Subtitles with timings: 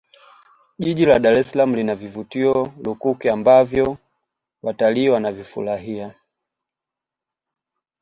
[0.81, 3.97] jiji la dar es salaam lina vivutio lukuki ambavyo
[4.63, 6.15] watalii Wanavifurahia